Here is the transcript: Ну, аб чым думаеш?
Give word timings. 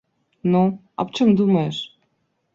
Ну, 0.55 0.61
аб 1.03 1.07
чым 1.19 1.29
думаеш? 1.41 1.77